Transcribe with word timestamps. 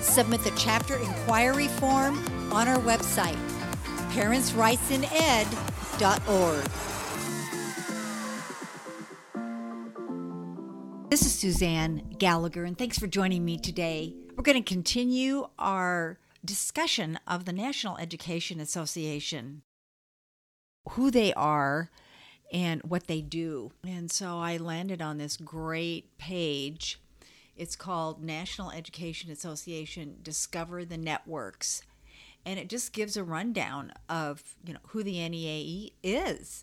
Submit 0.00 0.42
the 0.42 0.52
chapter 0.56 0.96
inquiry 0.96 1.68
form 1.68 2.18
on 2.52 2.66
our 2.68 2.78
website, 2.78 3.38
parentsrightsined.org. 4.12 6.64
This 11.10 11.22
is 11.22 11.32
Suzanne 11.32 12.14
Gallagher, 12.18 12.64
and 12.64 12.76
thanks 12.76 12.98
for 12.98 13.06
joining 13.06 13.44
me 13.44 13.58
today. 13.58 14.14
We're 14.36 14.42
going 14.42 14.60
to 14.62 14.68
continue 14.68 15.48
our 15.58 16.18
discussion 16.44 17.18
of 17.26 17.44
the 17.44 17.52
National 17.52 17.96
Education 17.98 18.60
Association, 18.60 19.62
who 20.90 21.10
they 21.10 21.32
are, 21.34 21.90
and 22.52 22.82
what 22.82 23.08
they 23.08 23.20
do. 23.20 23.72
And 23.86 24.10
so 24.10 24.38
I 24.38 24.56
landed 24.58 25.02
on 25.02 25.18
this 25.18 25.36
great 25.36 26.16
page. 26.18 27.00
It's 27.58 27.76
called 27.76 28.22
National 28.22 28.70
Education 28.70 29.30
Association 29.30 30.18
Discover 30.22 30.84
the 30.84 30.96
Networks. 30.96 31.82
And 32.46 32.58
it 32.58 32.68
just 32.68 32.92
gives 32.92 33.16
a 33.16 33.24
rundown 33.24 33.92
of, 34.08 34.56
you 34.64 34.72
know, 34.72 34.80
who 34.88 35.02
the 35.02 35.16
NEAE 35.28 35.92
is. 36.02 36.62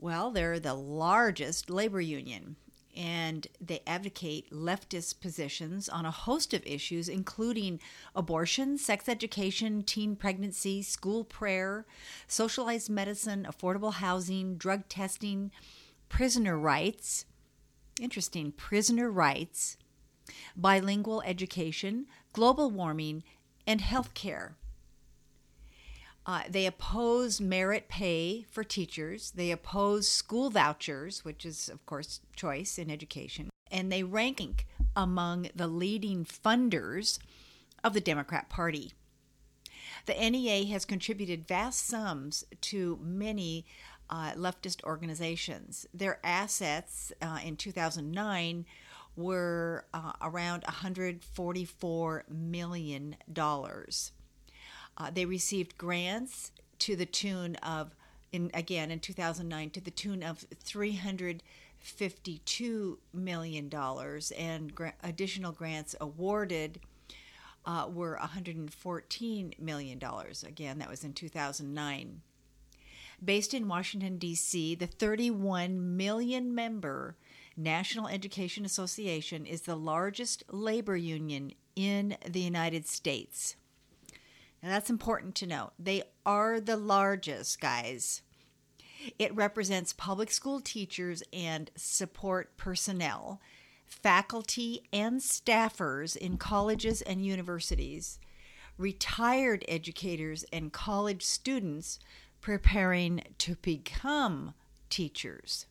Well, 0.00 0.32
they're 0.32 0.58
the 0.58 0.74
largest 0.74 1.70
labor 1.70 2.00
union 2.00 2.56
and 2.96 3.46
they 3.60 3.80
advocate 3.86 4.50
leftist 4.50 5.20
positions 5.20 5.88
on 5.88 6.04
a 6.04 6.10
host 6.10 6.54
of 6.54 6.64
issues, 6.66 7.08
including 7.08 7.80
abortion, 8.14 8.78
sex 8.78 9.08
education, 9.08 9.82
teen 9.82 10.16
pregnancy, 10.16 10.82
school 10.82 11.24
prayer, 11.24 11.86
socialized 12.26 12.90
medicine, 12.90 13.46
affordable 13.48 13.94
housing, 13.94 14.56
drug 14.56 14.88
testing, 14.88 15.50
prisoner 16.08 16.58
rights. 16.58 17.24
Interesting, 18.00 18.52
prisoner 18.52 19.10
rights, 19.10 19.76
bilingual 20.56 21.22
education, 21.22 22.06
global 22.32 22.70
warming, 22.70 23.22
and 23.66 23.80
health 23.80 24.14
care. 24.14 24.56
Uh, 26.26 26.42
they 26.48 26.64
oppose 26.64 27.40
merit 27.40 27.88
pay 27.88 28.46
for 28.50 28.64
teachers. 28.64 29.32
They 29.32 29.50
oppose 29.50 30.08
school 30.08 30.48
vouchers, 30.48 31.24
which 31.24 31.44
is, 31.44 31.68
of 31.68 31.84
course, 31.84 32.20
choice 32.34 32.78
in 32.78 32.90
education. 32.90 33.50
And 33.70 33.92
they 33.92 34.02
rank 34.02 34.66
among 34.96 35.48
the 35.54 35.66
leading 35.66 36.24
funders 36.24 37.18
of 37.82 37.92
the 37.92 38.00
Democrat 38.00 38.48
Party. 38.48 38.92
The 40.06 40.14
NEA 40.14 40.66
has 40.66 40.84
contributed 40.84 41.46
vast 41.46 41.86
sums 41.86 42.44
to 42.62 42.98
many 43.02 43.66
uh, 44.10 44.32
leftist 44.32 44.82
organizations. 44.84 45.86
Their 45.92 46.18
assets 46.24 47.12
uh, 47.20 47.38
in 47.44 47.56
2009 47.56 48.66
were 49.16 49.86
uh, 49.94 50.12
around 50.22 50.64
$144 50.64 52.22
million. 52.28 53.16
Uh, 54.96 55.10
they 55.12 55.24
received 55.24 55.76
grants 55.78 56.52
to 56.80 56.96
the 56.96 57.06
tune 57.06 57.54
of, 57.56 57.94
in 58.32 58.50
again 58.54 58.90
in 58.90 59.00
2009, 59.00 59.70
to 59.70 59.80
the 59.80 59.90
tune 59.90 60.22
of 60.22 60.44
352 60.62 62.98
million 63.12 63.68
dollars, 63.68 64.30
and 64.32 64.74
gra- 64.74 64.94
additional 65.02 65.52
grants 65.52 65.94
awarded 66.00 66.80
uh, 67.66 67.88
were 67.92 68.16
114 68.20 69.54
million 69.58 69.98
dollars. 69.98 70.42
Again, 70.42 70.78
that 70.78 70.90
was 70.90 71.04
in 71.04 71.12
2009. 71.12 72.20
Based 73.24 73.54
in 73.54 73.68
Washington 73.68 74.18
D.C., 74.18 74.74
the 74.74 74.86
31 74.86 75.96
million 75.96 76.54
member 76.54 77.16
National 77.56 78.08
Education 78.08 78.64
Association 78.64 79.46
is 79.46 79.62
the 79.62 79.76
largest 79.76 80.42
labor 80.50 80.96
union 80.96 81.52
in 81.76 82.16
the 82.28 82.40
United 82.40 82.86
States. 82.86 83.56
And 84.62 84.72
that's 84.72 84.90
important 84.90 85.34
to 85.36 85.46
note. 85.46 85.72
They 85.78 86.02
are 86.24 86.58
the 86.58 86.76
largest, 86.76 87.60
guys. 87.60 88.22
It 89.18 89.34
represents 89.34 89.92
public 89.92 90.30
school 90.30 90.60
teachers 90.60 91.22
and 91.32 91.70
support 91.76 92.56
personnel, 92.56 93.40
faculty 93.86 94.82
and 94.92 95.20
staffers 95.20 96.16
in 96.16 96.38
colleges 96.38 97.02
and 97.02 97.24
universities, 97.24 98.18
retired 98.78 99.64
educators 99.68 100.44
and 100.52 100.72
college 100.72 101.22
students 101.22 101.98
preparing 102.40 103.22
to 103.38 103.56
become 103.56 104.54
teachers. 104.88 105.66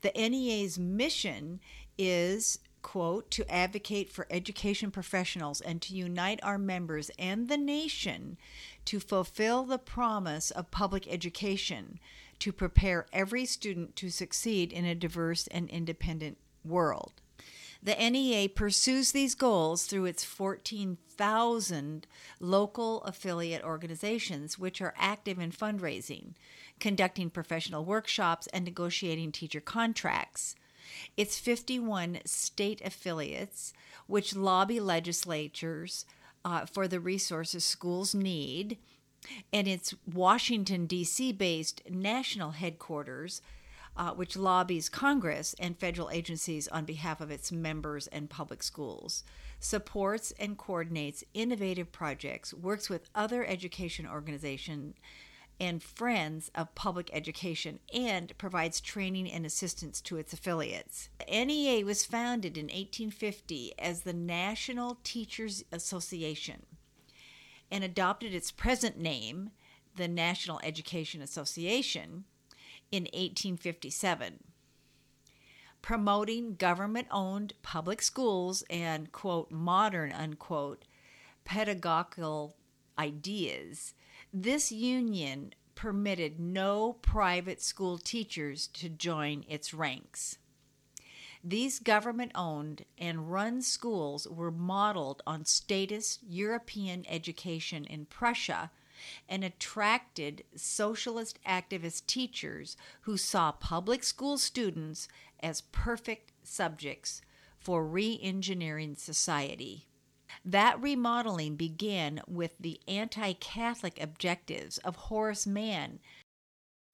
The 0.00 0.12
NEA's 0.14 0.78
mission 0.78 1.60
is 1.96 2.58
quote, 2.82 3.30
to 3.30 3.50
advocate 3.52 4.10
for 4.10 4.26
education 4.30 4.90
professionals 4.90 5.60
and 5.60 5.82
to 5.82 5.94
unite 5.94 6.40
our 6.42 6.58
members 6.58 7.10
and 7.18 7.48
the 7.48 7.56
nation 7.56 8.38
to 8.84 9.00
fulfill 9.00 9.64
the 9.64 9.78
promise 9.78 10.50
of 10.50 10.70
public 10.70 11.06
education, 11.08 11.98
to 12.38 12.52
prepare 12.52 13.06
every 13.12 13.44
student 13.44 13.96
to 13.96 14.10
succeed 14.10 14.72
in 14.72 14.84
a 14.84 14.94
diverse 14.94 15.46
and 15.48 15.68
independent 15.68 16.38
world. 16.64 17.20
The 17.82 17.94
NEA 17.94 18.48
pursues 18.48 19.12
these 19.12 19.34
goals 19.34 19.86
through 19.86 20.06
its 20.06 20.24
14,000 20.24 22.06
local 22.40 23.02
affiliate 23.02 23.62
organizations, 23.62 24.58
which 24.58 24.80
are 24.80 24.94
active 24.96 25.38
in 25.38 25.52
fundraising, 25.52 26.34
conducting 26.80 27.30
professional 27.30 27.84
workshops, 27.84 28.48
and 28.48 28.64
negotiating 28.64 29.32
teacher 29.32 29.60
contracts. 29.60 30.56
Its 31.16 31.38
51 31.38 32.20
state 32.24 32.80
affiliates, 32.84 33.72
which 34.06 34.34
lobby 34.34 34.80
legislatures 34.80 36.04
uh, 36.44 36.66
for 36.66 36.88
the 36.88 37.00
resources 37.00 37.64
schools 37.64 38.14
need, 38.14 38.78
and 39.52 39.68
its 39.68 39.94
Washington, 40.12 40.86
D.C. 40.86 41.32
based 41.32 41.82
national 41.90 42.52
headquarters, 42.52 43.42
uh, 43.98 44.12
which 44.12 44.36
lobbies 44.36 44.88
Congress 44.88 45.54
and 45.58 45.76
federal 45.76 46.08
agencies 46.10 46.68
on 46.68 46.84
behalf 46.84 47.20
of 47.20 47.32
its 47.32 47.50
members 47.50 48.06
and 48.06 48.30
public 48.30 48.62
schools, 48.62 49.24
supports 49.58 50.32
and 50.38 50.56
coordinates 50.56 51.24
innovative 51.34 51.90
projects, 51.90 52.54
works 52.54 52.88
with 52.88 53.10
other 53.14 53.44
education 53.44 54.06
organizations 54.06 54.94
and 55.60 55.82
Friends 55.82 56.52
of 56.54 56.72
Public 56.76 57.10
Education 57.12 57.80
and 57.92 58.36
provides 58.38 58.80
training 58.80 59.28
and 59.28 59.44
assistance 59.44 60.00
to 60.02 60.16
its 60.16 60.32
affiliates. 60.32 61.08
The 61.18 61.44
NEA 61.44 61.84
was 61.84 62.04
founded 62.04 62.56
in 62.56 62.66
1850 62.66 63.72
as 63.76 64.02
the 64.02 64.12
National 64.12 64.98
Teachers 65.02 65.64
Association 65.72 66.64
and 67.72 67.82
adopted 67.82 68.32
its 68.32 68.52
present 68.52 68.98
name, 68.98 69.50
the 69.96 70.06
National 70.06 70.60
Education 70.62 71.20
Association, 71.20 72.24
in 72.90 73.04
1857. 73.04 74.44
Promoting 75.80 76.54
government 76.56 77.06
owned 77.10 77.54
public 77.62 78.02
schools 78.02 78.62
and, 78.68 79.12
quote, 79.12 79.50
modern, 79.50 80.12
unquote, 80.12 80.84
pedagogical 81.44 82.56
ideas 82.98 83.94
this 84.32 84.70
union 84.70 85.54
permitted 85.74 86.38
no 86.38 86.92
private 86.92 87.62
school 87.62 87.98
teachers 87.98 88.66
to 88.66 88.88
join 88.88 89.44
its 89.48 89.72
ranks. 89.72 90.38
These 91.42 91.78
government 91.78 92.32
owned 92.34 92.84
and 92.98 93.30
run 93.32 93.62
schools 93.62 94.26
were 94.28 94.50
modeled 94.50 95.22
on 95.26 95.44
statist 95.44 96.20
European 96.28 97.06
education 97.08 97.84
in 97.84 98.06
Prussia 98.06 98.70
and 99.28 99.44
attracted 99.44 100.44
socialist 100.54 101.38
activist 101.46 102.06
teachers 102.06 102.76
who 103.02 103.16
saw 103.16 103.52
public 103.52 104.02
school 104.04 104.38
students 104.38 105.08
as 105.40 105.60
perfect 105.60 106.32
subjects 106.42 107.22
for 107.58 107.84
re 107.84 108.18
engineering 108.22 108.94
society. 108.96 109.86
That 110.44 110.80
remodeling 110.80 111.56
began 111.56 112.20
with 112.26 112.54
the 112.58 112.80
anti 112.86 113.32
Catholic 113.34 114.02
objectives 114.02 114.78
of 114.78 114.96
Horace 114.96 115.46
Mann 115.46 116.00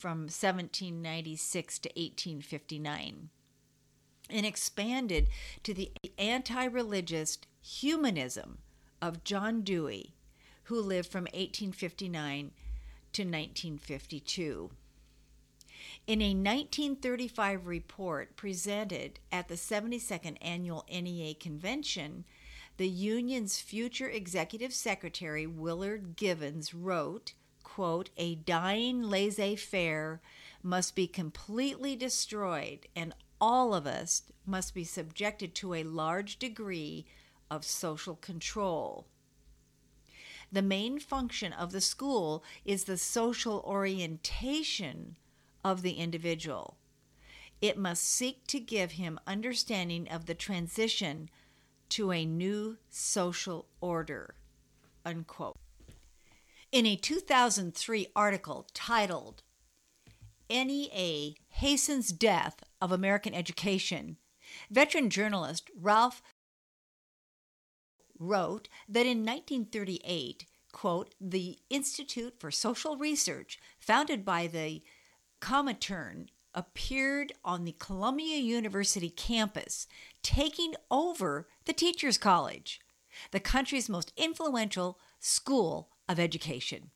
from 0.00 0.22
1796 0.22 1.78
to 1.80 1.88
1859 1.90 3.30
and 4.30 4.46
expanded 4.46 5.28
to 5.62 5.74
the 5.74 5.92
anti 6.18 6.64
religious 6.64 7.38
humanism 7.60 8.58
of 9.00 9.24
John 9.24 9.62
Dewey, 9.62 10.14
who 10.64 10.80
lived 10.80 11.10
from 11.10 11.24
1859 11.24 12.50
to 13.12 13.22
1952. 13.22 14.70
In 16.06 16.20
a 16.20 16.34
1935 16.34 17.66
report 17.66 18.36
presented 18.36 19.20
at 19.30 19.48
the 19.48 19.54
72nd 19.54 20.36
Annual 20.40 20.84
NEA 20.90 21.34
Convention, 21.34 22.24
the 22.76 22.88
union's 22.88 23.60
future 23.60 24.08
executive 24.08 24.72
secretary, 24.72 25.46
Willard 25.46 26.16
Givens, 26.16 26.74
wrote, 26.74 27.34
quote, 27.62 28.10
A 28.16 28.34
dying 28.34 29.02
laissez 29.02 29.56
faire 29.56 30.20
must 30.62 30.94
be 30.94 31.06
completely 31.06 31.94
destroyed, 31.94 32.88
and 32.96 33.14
all 33.40 33.74
of 33.74 33.86
us 33.86 34.22
must 34.46 34.74
be 34.74 34.84
subjected 34.84 35.54
to 35.56 35.74
a 35.74 35.84
large 35.84 36.38
degree 36.38 37.04
of 37.50 37.64
social 37.64 38.16
control. 38.16 39.06
The 40.54 40.62
main 40.62 41.00
function 41.00 41.52
of 41.52 41.72
the 41.72 41.80
school 41.80 42.44
is 42.64 42.84
the 42.84 42.96
social 42.96 43.60
orientation 43.66 45.16
of 45.64 45.82
the 45.82 45.94
individual. 45.94 46.76
It 47.60 47.76
must 47.76 48.04
seek 48.04 48.46
to 48.46 48.60
give 48.60 48.92
him 48.92 49.18
understanding 49.26 50.08
of 50.08 50.26
the 50.26 50.34
transition 50.36 51.28
to 51.88 52.12
a 52.12 52.24
new 52.24 52.76
social 52.88 53.66
order. 53.80 54.36
Unquote. 55.04 55.58
In 56.70 56.86
a 56.86 56.94
2003 56.94 58.06
article 58.14 58.68
titled 58.72 59.42
NEA 60.48 61.34
Hastens 61.48 62.12
Death 62.12 62.62
of 62.80 62.92
American 62.92 63.34
Education, 63.34 64.18
veteran 64.70 65.10
journalist 65.10 65.68
Ralph 65.76 66.22
wrote 68.18 68.68
that 68.88 69.06
in 69.06 69.24
1938, 69.24 70.46
quote, 70.72 71.14
the 71.20 71.58
Institute 71.70 72.34
for 72.38 72.50
Social 72.50 72.96
Research, 72.96 73.58
founded 73.78 74.24
by 74.24 74.46
the 74.46 74.82
Comintern, 75.40 76.28
appeared 76.54 77.32
on 77.44 77.64
the 77.64 77.76
Columbia 77.78 78.38
University 78.38 79.10
campus, 79.10 79.86
taking 80.22 80.74
over 80.90 81.48
the 81.64 81.72
Teachers 81.72 82.18
College, 82.18 82.80
the 83.30 83.40
country's 83.40 83.88
most 83.88 84.12
influential 84.16 84.98
school 85.18 85.90
of 86.08 86.20
education. 86.20 86.90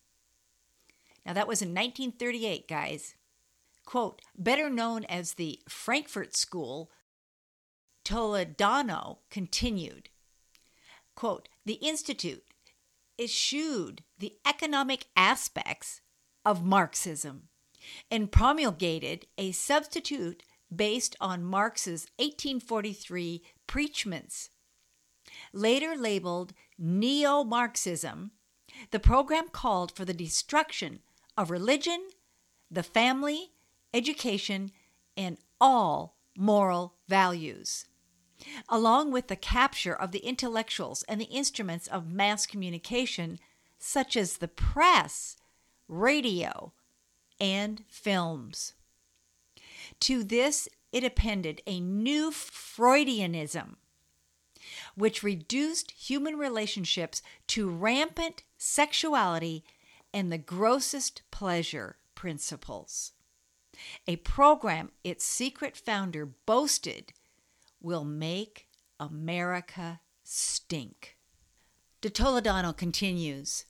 Now, 1.26 1.32
that 1.34 1.48
was 1.48 1.60
in 1.60 1.68
1938, 1.68 2.68
guys. 2.68 3.14
Quote, 3.84 4.22
better 4.36 4.70
known 4.70 5.04
as 5.04 5.34
the 5.34 5.60
Frankfurt 5.68 6.36
School, 6.36 6.90
Toledano 8.04 9.18
continued. 9.30 10.08
Quote, 11.18 11.48
the 11.64 11.80
Institute 11.82 12.44
eschewed 13.18 14.04
the 14.20 14.34
economic 14.46 15.06
aspects 15.16 16.00
of 16.44 16.64
Marxism 16.64 17.48
and 18.08 18.30
promulgated 18.30 19.26
a 19.36 19.50
substitute 19.50 20.44
based 20.72 21.16
on 21.20 21.42
Marx's 21.42 22.06
1843 22.18 23.42
preachments. 23.66 24.50
Later 25.52 25.96
labeled 25.96 26.52
Neo 26.78 27.42
Marxism, 27.42 28.30
the 28.92 29.00
program 29.00 29.48
called 29.48 29.90
for 29.90 30.04
the 30.04 30.14
destruction 30.14 31.00
of 31.36 31.50
religion, 31.50 32.10
the 32.70 32.84
family, 32.84 33.50
education, 33.92 34.70
and 35.16 35.36
all 35.60 36.14
moral 36.36 36.94
values, 37.08 37.86
along 38.68 39.10
with 39.10 39.28
the 39.28 39.36
capture 39.36 39.94
of 39.94 40.12
the 40.12 40.20
intellectuals 40.20 41.02
and 41.04 41.20
the 41.20 41.26
instruments 41.26 41.86
of 41.86 42.12
mass 42.12 42.46
communication, 42.46 43.38
such 43.78 44.16
as 44.16 44.36
the 44.36 44.48
press, 44.48 45.36
radio, 45.88 46.72
and 47.40 47.84
films. 47.88 48.74
To 50.00 50.22
this, 50.22 50.68
it 50.92 51.04
appended 51.04 51.62
a 51.66 51.80
new 51.80 52.30
Freudianism, 52.30 53.76
which 54.94 55.22
reduced 55.22 55.90
human 55.92 56.36
relationships 56.36 57.22
to 57.48 57.68
rampant 57.68 58.42
sexuality 58.56 59.64
and 60.12 60.32
the 60.32 60.38
grossest 60.38 61.22
pleasure 61.30 61.96
principles. 62.14 63.12
A 64.06 64.16
program 64.16 64.90
its 65.04 65.24
secret 65.24 65.76
founder 65.76 66.26
boasted 66.26 67.12
will 67.80 68.04
make 68.04 68.68
America 68.98 70.00
stink. 70.22 71.16
De 72.00 72.10
Toledano 72.10 72.76
continues, 72.76 73.64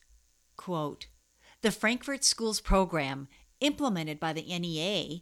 quote, 0.57 1.07
The 1.63 1.71
Frankfurt 1.71 2.25
Schools 2.25 2.61
program 2.61 3.29
implemented 3.61 4.21
by 4.21 4.33
the 4.33 4.43
NEA 4.59 5.21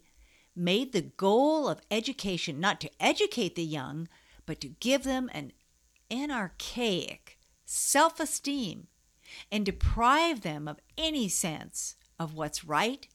made 0.55 0.93
the 0.93 1.03
goal 1.03 1.69
of 1.69 1.83
education 1.91 2.59
not 2.59 2.81
to 2.81 2.91
educate 2.99 3.55
the 3.55 3.65
young, 3.65 4.09
but 4.47 4.61
to 4.61 4.69
give 4.69 5.05
them 5.05 5.31
an 5.33 5.53
anarchaic 6.11 7.39
self 7.65 8.21
esteem 8.21 8.87
and 9.51 9.67
deprive 9.67 10.41
them 10.43 10.67
of 10.67 10.81
any 10.97 11.29
sense 11.29 11.97
of 12.19 12.35
what's 12.35 12.65
right 12.65 13.09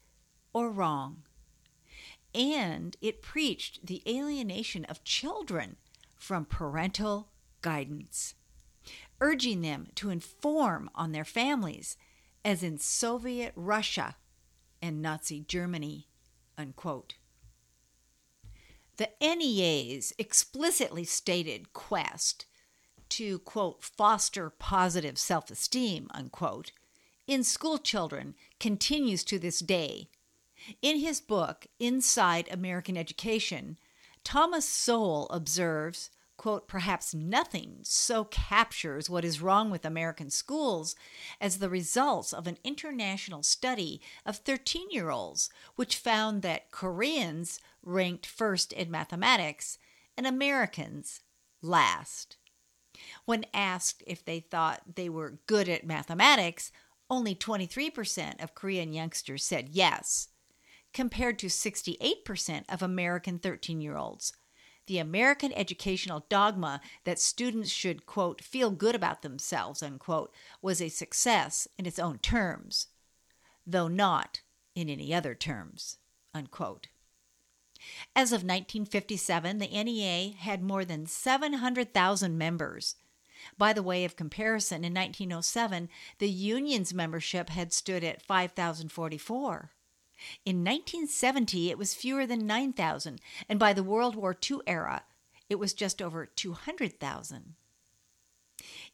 or 0.54 0.70
wrong. 0.70 1.24
And 2.34 2.96
it 3.02 3.22
preached 3.22 3.86
the 3.86 4.02
alienation 4.08 4.86
of 4.86 5.04
children 5.04 5.78
from 6.16 6.46
parental 6.46 7.30
guidance, 7.62 8.36
urging 9.20 9.62
them 9.62 9.88
to 9.96 10.10
inform 10.10 10.90
on 10.96 11.12
their 11.12 11.26
families, 11.26 11.98
as 12.46 12.64
in 12.64 12.78
Soviet 12.78 13.54
Russia 13.56 14.16
and 14.82 15.02
Nazi 15.02 15.42
Germany. 15.42 16.08
Unquote. 16.58 17.16
The 18.98 19.10
NEA's 19.20 20.14
explicitly 20.18 21.04
stated 21.06 21.74
quest 21.74 22.46
to, 23.10 23.40
quote, 23.40 23.84
foster 23.84 24.50
positive 24.50 25.18
self 25.18 25.50
esteem, 25.52 26.08
unquote, 26.14 26.72
in 27.28 27.44
school 27.44 27.78
children 27.78 28.36
continues 28.60 29.24
to 29.26 29.40
this 29.40 29.60
day. 29.60 30.10
In 30.82 31.00
his 31.00 31.22
book, 31.22 31.68
Inside 31.80 32.48
American 32.52 32.98
Education, 32.98 33.78
Thomas 34.24 34.66
Sowell 34.66 35.28
observes 35.30 36.12
quote, 36.42 36.68
perhaps 36.68 37.14
nothing 37.14 37.78
so 37.84 38.24
captures 38.24 39.08
what 39.08 39.24
is 39.24 39.44
wrong 39.44 39.70
with 39.70 39.86
American 39.86 40.32
schools 40.32 40.96
as 41.40 41.60
the 41.60 41.70
results 41.70 42.34
of 42.34 42.48
an 42.48 42.58
international 42.64 43.44
study 43.44 44.02
of 44.26 44.38
13 44.38 44.90
year 44.90 45.12
olds, 45.12 45.52
which 45.76 45.98
found 45.98 46.42
that 46.42 46.72
Koreans 46.72 47.60
ranked 47.84 48.26
first 48.26 48.74
in 48.74 48.90
mathematics 48.90 49.78
and 50.18 50.26
Americans 50.26 51.22
last. 51.62 52.38
When 53.26 53.46
asked 53.54 54.02
if 54.08 54.26
they 54.26 54.40
thought 54.40 54.96
they 54.96 55.10
were 55.10 55.42
good 55.46 55.70
at 55.70 55.86
mathematics, 55.86 56.72
only 57.08 57.36
23% 57.36 58.42
of 58.44 58.56
Korean 58.56 58.94
youngsters 58.94 59.44
said 59.44 59.70
yes, 59.70 60.30
compared 60.94 61.40
to 61.40 61.48
68% 61.48 62.64
of 62.70 62.82
American 62.82 63.40
13 63.40 63.82
year 63.82 63.98
olds 63.98 64.34
the 64.88 65.00
American 65.00 65.54
educational 65.54 66.26
dogma 66.28 66.82
that 67.06 67.20
students 67.20 67.70
should, 67.70 68.06
quote, 68.06 68.42
feel 68.42 68.72
good 68.72 68.96
about 68.96 69.22
themselves, 69.22 69.82
unquote, 69.82 70.34
was 70.62 70.82
a 70.82 70.90
success 70.90 71.66
in 71.78 71.86
its 71.86 71.98
own 71.98 72.18
terms, 72.18 72.88
though 73.66 73.88
not 73.88 74.42
in 74.76 74.90
any 74.90 75.14
other 75.14 75.36
terms, 75.36 75.98
unquote. 76.34 76.88
As 78.16 78.32
of 78.32 78.44
1957, 78.44 79.60
the 79.60 79.68
NEA 79.68 80.34
had 80.38 80.62
more 80.62 80.86
than 80.86 81.06
700,000 81.06 82.38
members. 82.38 82.96
By 83.58 83.74
the 83.74 83.82
way 83.82 84.06
of 84.06 84.16
comparison, 84.16 84.84
in 84.84 84.94
1907, 84.94 85.90
the 86.20 86.30
union's 86.30 86.94
membership 86.94 87.50
had 87.50 87.74
stood 87.74 88.04
at 88.04 88.22
5,044. 88.22 89.72
In 90.46 90.58
1970, 90.58 91.70
it 91.70 91.78
was 91.78 91.94
fewer 91.94 92.26
than 92.26 92.46
9,000, 92.46 93.20
and 93.50 93.60
by 93.60 93.74
the 93.74 93.84
World 93.84 94.16
War 94.16 94.38
II 94.50 94.60
era, 94.68 95.04
it 95.50 95.60
was 95.60 95.74
just 95.74 96.02
over 96.02 96.26
200,000. 96.26 97.56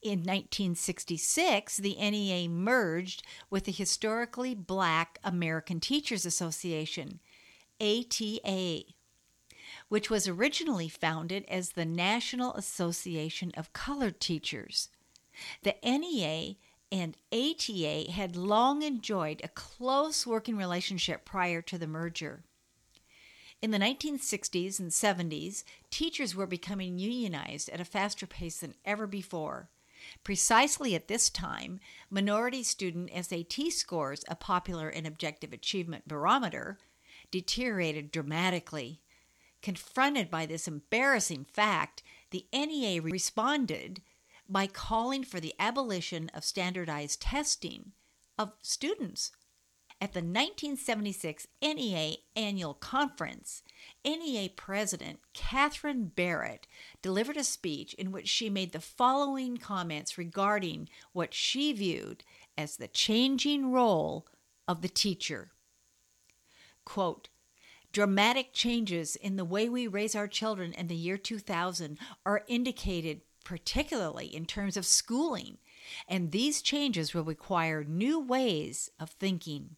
In 0.02 0.20
1966, 0.20 1.78
the 1.78 1.96
NEA 1.96 2.48
merged 2.48 3.24
with 3.50 3.66
the 3.66 3.72
historically 3.72 4.56
black 4.56 5.20
American 5.24 5.80
Teachers 5.80 6.26
Association, 6.26 7.20
ATA, 7.82 8.84
which 9.90 10.10
was 10.10 10.28
originally 10.28 10.90
founded 10.90 11.46
as 11.50 11.72
the 11.72 11.86
National 11.86 12.54
Association 12.54 13.52
of 13.58 13.74
Colored 13.74 14.20
Teachers. 14.20 14.90
The 15.64 15.76
NEA 15.84 16.56
and 16.92 17.18
ATA 17.32 18.12
had 18.12 18.36
long 18.36 18.82
enjoyed 18.82 19.42
a 19.44 19.50
close 19.50 20.26
working 20.26 20.58
relationship 20.58 21.26
prior 21.26 21.62
to 21.62 21.78
the 21.78 21.88
merger. 21.88 22.44
In 23.62 23.72
the 23.72 23.80
1960s 23.80 24.80
and 24.80 24.92
70s, 24.92 25.64
teachers 25.90 26.36
were 26.36 26.46
becoming 26.46 27.00
unionized 27.00 27.70
at 27.70 27.82
a 27.82 27.86
faster 27.86 28.28
pace 28.28 28.60
than 28.60 28.76
ever 28.86 29.08
before. 29.08 29.70
Precisely 30.24 30.94
at 30.94 31.08
this 31.08 31.30
time, 31.30 31.80
minority 32.10 32.62
student 32.62 33.10
SAT 33.12 33.72
scores, 33.72 34.24
a 34.28 34.36
popular 34.36 34.90
and 34.90 35.08
objective 35.08 35.54
achievement 35.54 36.08
barometer, 36.08 36.78
deteriorated 37.32 38.12
dramatically. 38.12 39.02
Confronted 39.64 40.30
by 40.30 40.46
this 40.46 40.68
embarrassing 40.68 41.46
fact, 41.52 42.04
the 42.30 42.46
NEA 42.54 43.02
responded 43.02 44.02
by 44.50 44.68
calling 44.68 45.24
for 45.24 45.40
the 45.40 45.54
abolition 45.60 46.30
of 46.34 46.44
standardized 46.44 47.22
testing 47.22 47.92
of 48.38 48.54
students. 48.62 49.32
At 50.00 50.14
the 50.14 50.20
1976 50.20 51.48
NEA 51.60 52.18
Annual 52.36 52.76
Conference, 52.76 53.64
NEA 54.06 54.50
President 54.50 55.20
Catherine 55.34 56.12
Barrett 56.16 56.68
delivered 57.02 57.38
a 57.38 57.44
speech 57.44 57.96
in 57.96 58.12
which 58.12 58.28
she 58.28 58.48
made 58.48 58.74
the 58.74 58.80
following 58.80 59.58
comments 59.58 60.18
regarding 60.18 60.88
what 61.14 61.34
she 61.34 61.74
viewed 61.74 62.24
as 62.56 62.78
the 62.78 62.88
changing 62.88 63.72
role 63.72 64.28
of 64.68 64.84
the 64.84 64.90
teacher. 64.90 65.50
Quote, 66.86 67.30
Dramatic 67.92 68.54
changes 68.54 69.16
in 69.16 69.38
the 69.38 69.46
way 69.46 69.68
we 69.68 69.88
raise 69.88 70.14
our 70.14 70.28
children 70.28 70.74
in 70.74 70.88
the 70.88 70.96
year 70.96 71.18
2000 71.18 71.98
are 72.24 72.44
indicated 72.48 73.22
particularly 73.48 74.26
in 74.26 74.46
terms 74.46 74.76
of 74.76 74.86
schooling, 74.86 75.58
and 76.06 76.34
these 76.34 76.62
changes 76.62 77.14
will 77.14 77.24
require 77.24 77.82
new 77.82 78.20
ways 78.20 78.92
of 79.00 79.10
thinking. 79.12 79.78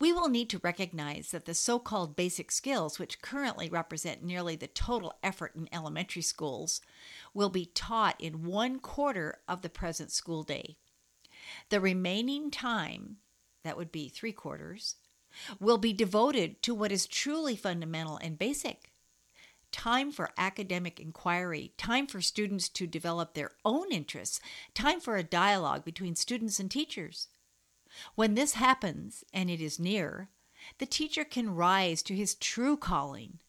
We 0.00 0.12
will 0.12 0.28
need 0.28 0.50
to 0.50 0.60
recognize 0.60 1.30
that 1.30 1.44
the 1.44 1.54
so 1.54 1.78
called 1.78 2.16
basic 2.16 2.50
skills, 2.50 2.98
which 2.98 3.22
currently 3.22 3.68
represent 3.68 4.24
nearly 4.24 4.56
the 4.56 4.66
total 4.66 5.14
effort 5.22 5.54
in 5.54 5.68
elementary 5.72 6.22
schools, 6.22 6.80
will 7.32 7.48
be 7.48 7.66
taught 7.66 8.20
in 8.20 8.44
one 8.44 8.80
quarter 8.80 9.38
of 9.46 9.62
the 9.62 9.68
present 9.68 10.10
school 10.10 10.42
day. 10.42 10.76
The 11.68 11.78
remaining 11.78 12.50
time, 12.50 13.18
that 13.62 13.76
would 13.76 13.92
be 13.92 14.08
three 14.08 14.32
quarters, 14.32 14.96
will 15.60 15.78
be 15.78 15.92
devoted 15.92 16.60
to 16.62 16.74
what 16.74 16.90
is 16.90 17.06
truly 17.06 17.54
fundamental 17.54 18.16
and 18.16 18.36
basic 18.36 18.90
time 19.74 20.12
for 20.12 20.30
academic 20.38 21.00
inquiry, 21.00 21.72
time 21.76 22.06
for 22.06 22.20
students 22.20 22.68
to 22.68 22.86
develop 22.86 23.34
their 23.34 23.50
own 23.64 23.90
interests, 23.90 24.38
time 24.72 25.00
for 25.00 25.16
a 25.16 25.24
dialogue 25.24 25.84
between 25.84 26.14
students 26.14 26.60
and 26.60 26.70
teachers. 26.70 27.26
When 28.14 28.34
this 28.34 28.54
happens, 28.54 29.24
and 29.32 29.50
it 29.50 29.60
is 29.60 29.80
near, 29.80 30.28
the 30.78 30.86
teacher 30.86 31.24
can 31.24 31.56
rise 31.56 32.02
to 32.04 32.14
his 32.14 32.36
true 32.36 32.76
calling. 32.76 33.40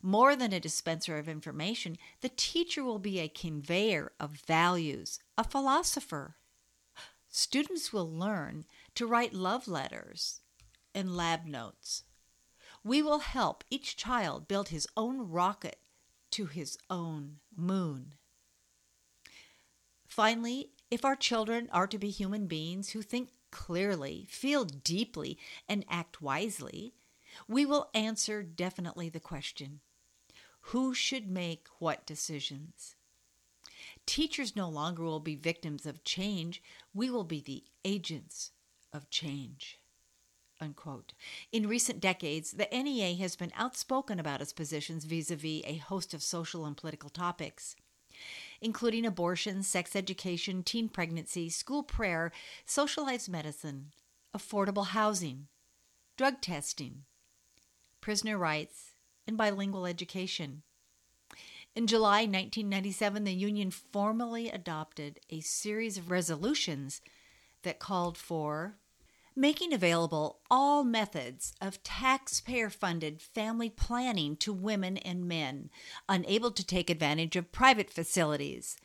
More 0.00 0.36
than 0.36 0.52
a 0.52 0.60
dispenser 0.60 1.18
of 1.18 1.28
information, 1.28 1.98
the 2.20 2.30
teacher 2.36 2.84
will 2.84 3.00
be 3.00 3.18
a 3.18 3.28
conveyor 3.28 4.12
of 4.20 4.42
values, 4.46 5.18
a 5.36 5.42
philosopher. 5.42 6.36
Students 7.28 7.92
will 7.92 8.08
learn 8.08 8.66
to 8.94 9.04
write 9.04 9.34
love 9.34 9.66
letters 9.66 10.42
and 10.94 11.16
lab 11.16 11.44
notes. 11.44 12.04
We 12.86 13.02
will 13.02 13.18
help 13.18 13.64
each 13.68 13.96
child 13.96 14.46
build 14.46 14.68
his 14.68 14.86
own 14.96 15.28
rocket 15.28 15.80
to 16.30 16.46
his 16.46 16.78
own 16.88 17.40
moon. 17.52 18.14
Finally, 20.06 20.70
if 20.88 21.04
our 21.04 21.16
children 21.16 21.68
are 21.72 21.88
to 21.88 21.98
be 21.98 22.10
human 22.10 22.46
beings 22.46 22.90
who 22.90 23.02
think 23.02 23.30
clearly, 23.50 24.28
feel 24.30 24.64
deeply, 24.64 25.36
and 25.68 25.84
act 25.88 26.22
wisely, 26.22 26.94
we 27.48 27.66
will 27.66 27.90
answer 27.92 28.44
definitely 28.44 29.08
the 29.08 29.18
question 29.18 29.80
who 30.70 30.94
should 30.94 31.28
make 31.28 31.66
what 31.80 32.06
decisions? 32.06 32.94
Teachers 34.06 34.54
no 34.54 34.68
longer 34.68 35.02
will 35.02 35.18
be 35.18 35.34
victims 35.34 35.86
of 35.86 36.04
change, 36.04 36.62
we 36.94 37.10
will 37.10 37.24
be 37.24 37.40
the 37.40 37.64
agents 37.84 38.52
of 38.92 39.10
change. 39.10 39.80
Unquote. 40.60 41.12
In 41.52 41.68
recent 41.68 42.00
decades, 42.00 42.52
the 42.52 42.68
NEA 42.72 43.14
has 43.16 43.36
been 43.36 43.52
outspoken 43.54 44.18
about 44.18 44.40
its 44.40 44.52
positions 44.52 45.04
vis 45.04 45.30
a 45.30 45.36
vis 45.36 45.62
a 45.66 45.76
host 45.76 46.14
of 46.14 46.22
social 46.22 46.64
and 46.64 46.76
political 46.76 47.10
topics 47.10 47.76
including 48.60 49.04
abortion, 49.04 49.62
sex 49.62 49.94
education, 49.94 50.62
teen 50.62 50.88
pregnancy, 50.88 51.48
school 51.48 51.82
prayer, 51.82 52.32
socialized 52.64 53.28
medicine, 53.28 53.92
affordable 54.36 54.88
housing, 54.88 55.48
drug 56.16 56.40
testing, 56.40 57.04
prisoner 58.00 58.38
rights, 58.38 58.92
and 59.26 59.36
bilingual 59.36 59.86
education. 59.86 60.62
In 61.74 61.86
July 61.86 62.20
1997, 62.20 63.24
the 63.24 63.34
Union 63.34 63.70
formally 63.70 64.48
adopted 64.48 65.20
a 65.28 65.40
series 65.40 65.98
of 65.98 66.10
resolutions 66.10 67.02
that 67.62 67.78
called 67.78 68.16
for 68.16 68.76
making 69.36 69.74
available 69.74 70.40
all 70.50 70.82
methods 70.82 71.52
of 71.60 71.82
taxpayer 71.82 72.70
funded 72.70 73.20
family 73.20 73.68
planning 73.68 74.34
to 74.34 74.52
women 74.52 74.96
and 74.96 75.28
men 75.28 75.68
unable 76.08 76.50
to 76.50 76.64
take 76.64 76.88
advantage 76.88 77.36
of 77.36 77.52
private 77.52 77.90
facilities, 77.90 78.78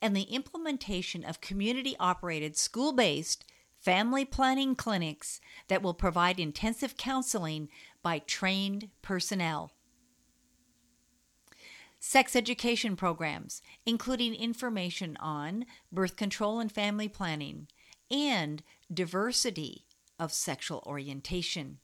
and 0.00 0.16
the 0.16 0.22
implementation 0.22 1.22
of 1.22 1.42
community 1.42 1.94
operated 2.00 2.56
school 2.56 2.92
based 2.92 3.44
family 3.78 4.24
planning 4.24 4.74
clinics 4.74 5.40
that 5.68 5.82
will 5.82 5.94
provide 5.94 6.40
intensive 6.40 6.96
counseling 6.96 7.68
by 8.02 8.18
trained 8.18 8.88
personnel. 9.02 9.72
Sex 12.00 12.34
education 12.34 12.96
programs, 12.96 13.60
including 13.84 14.34
information 14.34 15.16
on 15.18 15.66
birth 15.92 16.16
control 16.16 16.60
and 16.60 16.72
family 16.72 17.08
planning, 17.08 17.66
and 18.10 18.62
diversity 18.92 19.84
of 20.18 20.32
sexual 20.32 20.82
orientation. 20.86 21.78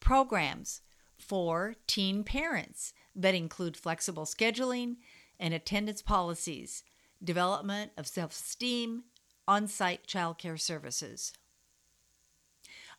Programs 0.00 0.82
for 1.18 1.74
teen 1.86 2.24
parents 2.24 2.92
that 3.14 3.34
include 3.34 3.76
flexible 3.76 4.24
scheduling 4.24 4.96
and 5.38 5.54
attendance 5.54 6.02
policies, 6.02 6.82
development 7.22 7.92
of 7.96 8.06
self 8.06 8.32
esteem, 8.32 9.04
on 9.46 9.68
site 9.68 10.06
childcare 10.06 10.60
services. 10.60 11.32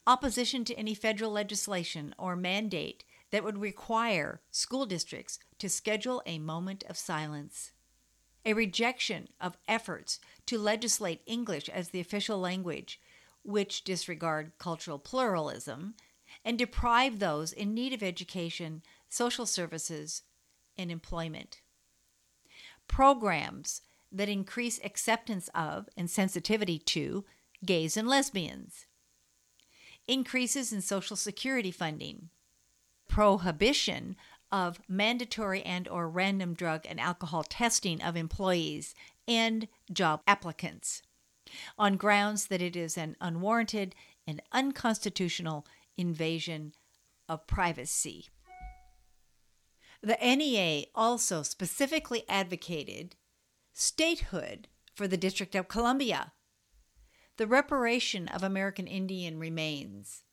Opposition 0.08 0.64
to 0.66 0.76
any 0.76 0.94
federal 0.94 1.32
legislation 1.32 2.14
or 2.18 2.36
mandate 2.36 3.04
that 3.32 3.44
would 3.44 3.58
require 3.58 4.42
school 4.52 4.86
districts 4.86 5.40
to 5.58 5.68
schedule 5.68 6.22
a 6.26 6.38
moment 6.38 6.84
of 6.88 6.98
silence. 6.98 7.72
A 8.46 8.54
rejection 8.54 9.30
of 9.42 9.58
efforts 9.68 10.20
to 10.46 10.60
legislate 10.60 11.22
English 11.26 11.68
as 11.70 11.90
the 11.90 12.00
official 12.00 12.38
language 12.38 13.00
which 13.46 13.84
disregard 13.84 14.52
cultural 14.58 15.00
pluralism 15.00 15.94
and 16.44 16.58
deprive 16.58 17.20
those 17.20 17.54
in 17.54 17.74
need 17.74 17.94
of 17.94 18.04
education, 18.04 18.82
social 19.08 19.46
services, 19.46 20.24
and 20.78 20.92
employment. 20.92 21.62
Programs 22.88 23.82
that 24.12 24.30
increase 24.30 24.80
acceptance 24.84 25.50
of 25.54 25.88
and 25.96 26.10
sensitivity 26.10 26.80
to 26.80 27.26
gays 27.66 27.98
and 27.98 28.08
lesbians. 28.08 28.86
Increases 30.08 30.72
in 30.72 30.82
Social 30.82 31.16
Security 31.16 31.72
funding. 31.72 32.30
Prohibition 33.08 34.16
of 34.52 34.80
mandatory 34.88 35.64
and 35.64 35.88
or 35.88 36.08
random 36.10 36.54
drug 36.54 36.86
and 36.88 37.00
alcohol 37.00 37.44
testing 37.44 38.02
of 38.02 38.16
employees 38.16 38.94
and 39.28 39.68
job 39.92 40.22
applicants 40.28 41.02
on 41.78 41.98
grounds 41.98 42.48
that 42.48 42.62
it 42.62 42.76
is 42.76 42.98
an 42.98 43.16
unwarranted 43.22 43.96
and 44.28 44.42
unconstitutional 44.52 45.66
invasion 45.98 46.74
of 47.28 47.48
privacy. 47.48 48.30
The 50.02 50.18
NEA 50.22 50.86
also 50.94 51.44
specifically 51.44 52.24
advocated 52.30 53.16
statehood 53.74 54.68
for 54.94 55.08
the 55.08 55.18
District 55.18 55.56
of 55.56 55.68
Columbia, 55.68 56.34
the 57.38 57.48
reparation 57.48 58.28
of 58.30 58.44
American 58.44 58.88
Indian 58.88 59.40
remains, 59.40 60.24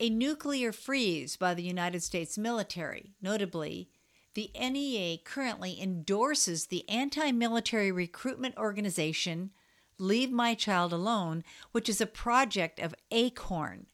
a 0.00 0.08
nuclear 0.08 0.72
freeze 0.72 1.36
by 1.36 1.54
the 1.54 1.62
United 1.62 2.02
States 2.02 2.38
military, 2.38 3.14
notably 3.20 3.90
The 4.34 4.50
NEA 4.58 5.18
currently 5.24 5.80
endorses 5.80 6.66
the 6.66 6.88
anti 6.88 7.32
military 7.32 7.90
recruitment 7.90 8.56
organization 8.56 9.50
Leave 9.98 10.30
My 10.30 10.54
Child 10.54 10.92
Alone, 10.92 11.42
which 11.72 11.88
is 11.88 12.00
a 12.00 12.06
project 12.06 12.78
of 12.78 12.94
ACORN, 13.10 13.86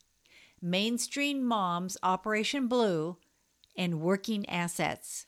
Mainstream 0.60 1.44
Moms 1.44 1.96
Operation 2.02 2.66
Blue, 2.66 3.18
and 3.76 4.00
Working 4.00 4.48
Assets. 4.48 5.26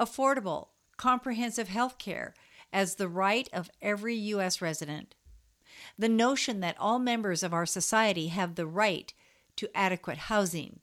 Affordable, 0.00 0.68
comprehensive 0.96 1.68
health 1.68 1.98
care 1.98 2.34
as 2.72 2.94
the 2.94 3.08
right 3.08 3.48
of 3.52 3.70
every 3.82 4.14
U.S. 4.14 4.62
resident. 4.62 5.14
The 5.98 6.08
notion 6.08 6.60
that 6.60 6.76
all 6.78 6.98
members 6.98 7.42
of 7.42 7.52
our 7.52 7.66
society 7.66 8.28
have 8.28 8.54
the 8.54 8.66
right 8.66 9.12
to 9.56 9.68
adequate 9.74 10.18
housing. 10.18 10.80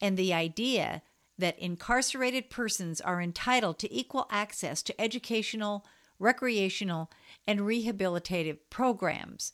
And 0.00 0.16
the 0.16 0.32
idea 0.32 1.02
that 1.38 1.58
incarcerated 1.58 2.50
persons 2.50 3.00
are 3.00 3.20
entitled 3.20 3.78
to 3.80 3.92
equal 3.92 4.26
access 4.30 4.82
to 4.82 5.00
educational, 5.00 5.84
recreational, 6.20 7.10
and 7.46 7.60
rehabilitative 7.60 8.58
programs 8.68 9.52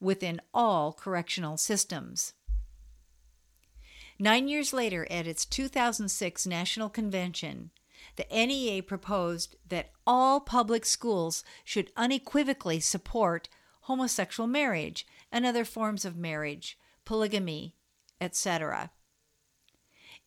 within 0.00 0.40
all 0.52 0.92
correctional 0.92 1.56
systems. 1.56 2.34
Nine 4.18 4.48
years 4.48 4.74
later, 4.74 5.06
at 5.10 5.26
its 5.26 5.46
2006 5.46 6.46
National 6.46 6.90
Convention, 6.90 7.70
the 8.16 8.26
NEA 8.30 8.82
proposed 8.82 9.56
that 9.66 9.92
all 10.06 10.40
public 10.40 10.84
schools 10.84 11.42
should 11.64 11.92
unequivocally 11.96 12.80
support 12.80 13.48
homosexual 13.82 14.46
marriage 14.46 15.06
and 15.32 15.46
other 15.46 15.64
forms 15.64 16.04
of 16.04 16.16
marriage, 16.16 16.78
polygamy, 17.04 17.76
etc. 18.20 18.90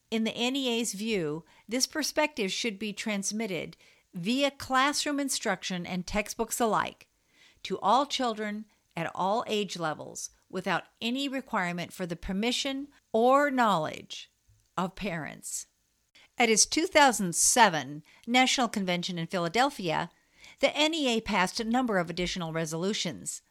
In 0.09 0.23
the 0.23 0.31
NEA's 0.31 0.93
view, 0.93 1.43
this 1.67 1.87
perspective 1.87 2.51
should 2.51 2.79
be 2.79 2.93
transmitted 2.93 3.77
via 4.13 4.51
classroom 4.51 5.19
instruction 5.19 5.85
and 5.85 6.05
textbooks 6.05 6.59
alike 6.59 7.07
to 7.63 7.79
all 7.79 8.05
children 8.05 8.65
at 8.95 9.11
all 9.15 9.43
age 9.47 9.77
levels 9.77 10.29
without 10.49 10.83
any 11.01 11.27
requirement 11.27 11.91
for 11.91 12.05
the 12.05 12.15
permission 12.15 12.87
or 13.11 13.49
knowledge 13.49 14.29
of 14.77 14.95
parents. 14.95 15.65
At 16.37 16.49
its 16.49 16.65
2007 16.65 18.03
National 18.27 18.67
Convention 18.67 19.17
in 19.17 19.27
Philadelphia, 19.27 20.09
the 20.59 20.71
NEA 20.77 21.21
passed 21.21 21.59
a 21.59 21.63
number 21.63 21.97
of 21.97 22.09
additional 22.09 22.53
resolutions, 22.53 23.41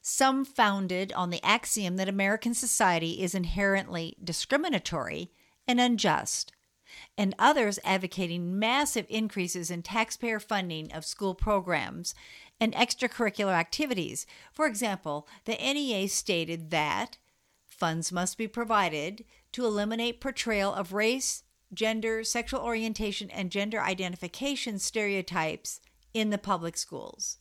some 0.00 0.44
founded 0.44 1.12
on 1.12 1.30
the 1.30 1.44
axiom 1.44 1.96
that 1.96 2.08
American 2.08 2.54
society 2.54 3.22
is 3.22 3.34
inherently 3.34 4.16
discriminatory 4.22 5.30
and 5.66 5.80
unjust, 5.80 6.52
and 7.16 7.34
others 7.38 7.78
advocating 7.84 8.58
massive 8.58 9.06
increases 9.08 9.70
in 9.70 9.82
taxpayer 9.82 10.40
funding 10.40 10.92
of 10.92 11.04
school 11.04 11.34
programs 11.34 12.14
and 12.60 12.74
extracurricular 12.74 13.52
activities. 13.52 14.26
For 14.52 14.66
example, 14.66 15.26
the 15.44 15.56
NEA 15.56 16.08
stated 16.08 16.70
that 16.70 17.18
funds 17.66 18.12
must 18.12 18.38
be 18.38 18.46
provided 18.46 19.24
to 19.52 19.64
eliminate 19.64 20.20
portrayal 20.20 20.72
of 20.72 20.92
race, 20.92 21.42
gender, 21.74 22.22
sexual 22.22 22.60
orientation, 22.60 23.30
and 23.30 23.50
gender 23.50 23.80
identification 23.80 24.78
stereotypes 24.78 25.80
in 26.14 26.30
the 26.30 26.38
public 26.38 26.76
schools. 26.76 27.38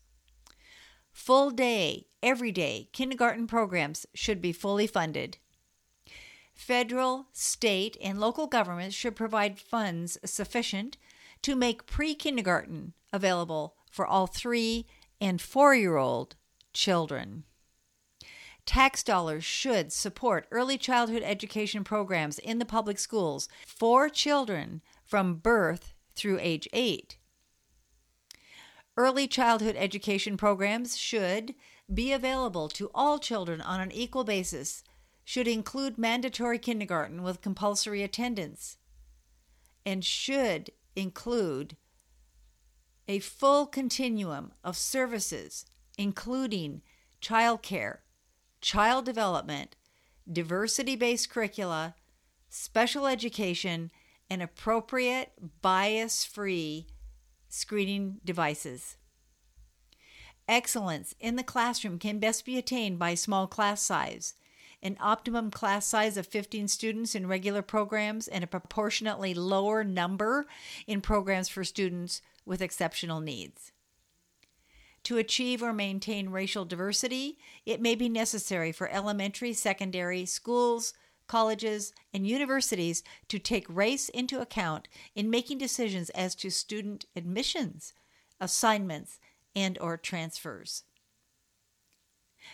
Full 1.12 1.52
day, 1.52 2.08
every 2.24 2.52
day 2.52 2.90
kindergarten 2.94 3.46
programs 3.46 4.06
should 4.14 4.42
be 4.42 4.54
fully 4.54 4.88
funded. 4.88 5.38
Federal, 6.62 7.26
state, 7.34 7.98
and 8.04 8.20
local 8.20 8.46
governments 8.46 8.96
should 8.96 9.16
provide 9.16 9.60
funds 9.60 10.20
sufficient 10.24 10.96
to 11.42 11.56
make 11.56 11.88
pre 11.88 12.14
kindergarten 12.14 12.94
available 13.12 13.76
for 13.90 14.06
all 14.06 14.28
three 14.28 14.86
and 15.20 15.42
four 15.42 15.74
year 15.74 15.98
old 15.98 16.36
children. 16.72 17.46
Tax 18.68 19.02
dollars 19.02 19.44
should 19.44 19.92
support 19.92 20.46
early 20.52 20.78
childhood 20.78 21.24
education 21.26 21.84
programs 21.84 22.38
in 22.38 22.60
the 22.60 22.64
public 22.64 23.00
schools 23.00 23.50
for 23.66 24.08
children 24.08 24.84
from 25.04 25.38
birth 25.38 25.96
through 26.16 26.38
age 26.40 26.68
8. 26.74 27.18
Early 28.96 29.28
childhood 29.28 29.76
education 29.80 30.38
programs 30.38 30.96
should 30.96 31.56
be 31.92 32.14
available 32.14 32.70
to 32.70 32.92
all 32.94 33.18
children 33.18 33.62
on 33.62 33.82
an 33.82 33.92
equal 33.92 34.24
basis 34.24 34.84
should 35.24 35.48
include 35.48 35.98
mandatory 35.98 36.60
kindergarten 36.60 37.24
with 37.24 37.42
compulsory 37.42 38.04
attendance 38.04 38.78
and 39.86 40.04
should 40.04 40.72
include 40.96 41.78
a 43.08 43.20
full 43.20 43.66
continuum 43.66 44.52
of 44.64 44.78
services, 44.78 45.66
including 45.98 46.82
childcare, 47.22 48.00
child 48.62 49.06
development, 49.06 49.76
diversity 50.32 50.96
based 50.96 51.30
curricula, 51.30 51.96
special 52.50 53.08
education, 53.08 53.92
and 54.30 54.42
appropriate 54.42 55.32
bias 55.62 56.24
free 56.24 56.88
screening 57.50 58.20
devices. 58.24 58.98
Excellence 60.48 61.14
in 61.20 61.36
the 61.36 61.44
classroom 61.44 62.00
can 62.00 62.20
best 62.20 62.46
be 62.46 62.58
attained 62.58 62.98
by 62.98 63.14
small 63.14 63.48
class 63.48 63.82
size 63.82 64.34
an 64.84 64.98
optimum 65.00 65.52
class 65.52 65.86
size 65.86 66.18
of 66.18 66.26
15 66.28 66.68
students 66.68 67.16
in 67.16 67.28
regular 67.28 67.62
programs, 67.62 68.28
and 68.28 68.44
a 68.44 68.48
proportionately 68.48 69.34
lower 69.34 69.84
number 69.84 70.48
in 70.88 71.02
programs 71.02 71.50
for 71.50 71.64
students 71.64 72.22
with 72.46 72.62
exceptional 72.62 73.20
needs. 73.20 73.72
To 75.04 75.18
achieve 75.18 75.64
or 75.64 75.74
maintain 75.74 76.30
racial 76.30 76.66
diversity, 76.66 77.38
it 77.66 77.82
may 77.82 77.96
be 77.96 78.08
necessary 78.08 78.72
for 78.72 78.90
elementary, 78.90 79.54
secondary 79.54 80.26
schools, 80.26 80.94
colleges, 81.28 81.94
and 82.14 82.28
universities 82.28 83.04
to 83.30 83.40
take 83.40 83.66
race 83.70 84.10
into 84.10 84.42
account 84.42 84.88
in 85.16 85.30
making 85.30 85.58
decisions 85.58 86.10
as 86.12 86.36
to 86.36 86.52
student 86.52 87.06
admissions, 87.16 87.94
assignments, 88.40 89.20
and 89.56 89.78
or 89.80 89.98
transfers. 89.98 90.84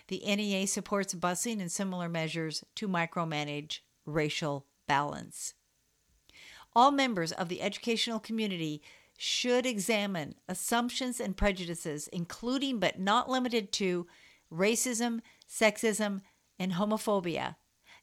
The 0.07 0.21
NEA 0.25 0.67
supports 0.67 1.13
busing 1.13 1.59
and 1.59 1.71
similar 1.71 2.09
measures 2.09 2.63
to 2.75 2.87
micromanage 2.87 3.79
racial 4.05 4.65
balance. 4.87 5.53
All 6.75 6.91
members 6.91 7.31
of 7.31 7.49
the 7.49 7.61
educational 7.61 8.19
community 8.19 8.81
should 9.17 9.65
examine 9.65 10.35
assumptions 10.47 11.19
and 11.19 11.35
prejudices, 11.35 12.07
including 12.09 12.79
but 12.79 12.99
not 12.99 13.29
limited 13.29 13.71
to 13.73 14.07
racism, 14.51 15.21
sexism, 15.49 16.21
and 16.59 16.73
homophobia, 16.73 17.55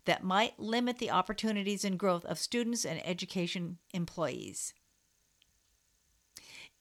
that 0.04 0.24
might 0.24 0.58
limit 0.58 0.98
the 0.98 1.10
opportunities 1.10 1.84
and 1.84 1.98
growth 1.98 2.24
of 2.24 2.38
students 2.38 2.84
and 2.84 3.04
education 3.06 3.78
employees. 3.92 4.74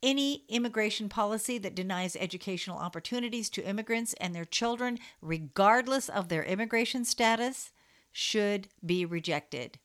Any 0.03 0.43
immigration 0.49 1.07
policy 1.07 1.57
that 1.59 1.75
denies 1.75 2.17
educational 2.19 2.77
opportunities 2.77 3.49
to 3.51 3.65
immigrants 3.65 4.13
and 4.19 4.35
their 4.35 4.43
children, 4.43 4.99
regardless 5.21 6.09
of 6.09 6.27
their 6.27 6.43
immigration 6.43 7.05
status, 7.05 7.71
should 8.11 8.67
be 8.85 9.05
rejected. 9.05 9.79